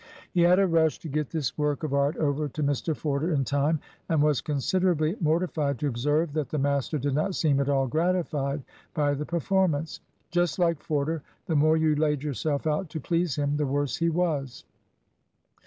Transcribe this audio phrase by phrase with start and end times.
[0.33, 3.43] He had a rush to get this work of art over to Mr Forder in
[3.43, 7.85] time, and was considerably mortified to observe that the master did not seem at all
[7.85, 8.63] gratified
[8.95, 9.99] by the performance.
[10.31, 11.21] Just like Forder!
[11.45, 14.65] the more you laid yourself out to please him, the worse he was.